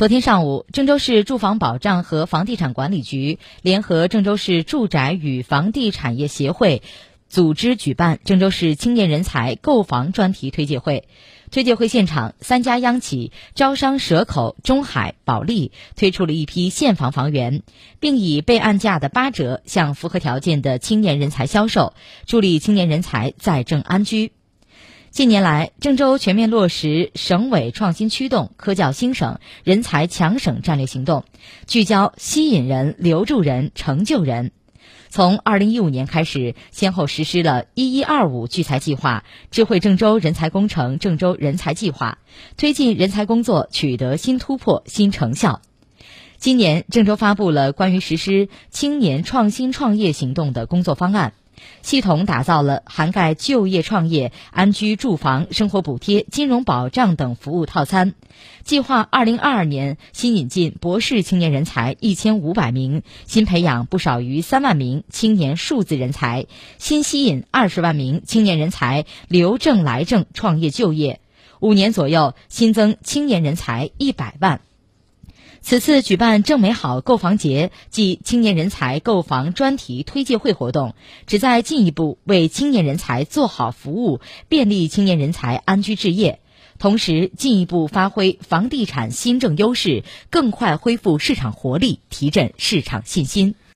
[0.00, 6.80] 昨天上午，郑州市住房保障和房地产管理局联合郑州市住宅与房地产业协会
[7.28, 11.06] 组织举办郑州市青年人才购房专题推介会。
[11.50, 17.62] 推介会现场，三家央企招商蛇口、中海、保利推出了一批现房房源，
[17.98, 21.92] 并以备案价的八折向符合条件的青年人才销售，
[22.24, 24.32] 助力青年人才在郑安居。
[25.10, 31.24] 近年来，郑州全面落实省委创新驱动、科教兴省、人才强省战略行动，
[31.66, 34.52] 聚焦吸引人、留住人、成就人。
[35.08, 42.18] 从二零一五年开始，先后实施了“一一二五”聚才计划、智慧郑州人才工程郑州人才计划，
[42.56, 45.60] 推进人才工作取得新突破、新成效。
[46.38, 51.32] 今年，郑州发布了关于实施青年创新创业行动的工作方案。
[51.82, 58.14] 系统打造了涵盖就业、创业、安居、住房、生活补贴、金融保障等服务套餐，
[58.64, 66.46] 计划二零二二年新引进博士青年人才一千五百名，新培养不少于三万名青年数字人才，
[66.78, 71.20] 新吸引二十万名青年人才留证来证创业就业，
[71.60, 74.60] 五年左右新增青年人才一百万。
[75.62, 80.94] 此次举办“正美好购房节”暨青年人才购房专题推介会活动，
[81.26, 86.40] 旨在进一步为青年人才做好服务，便利青年人才安居置业，
[86.78, 93.54] 同时进一步发挥房地产新政优势，更快恢复市场活力，提振市场信心。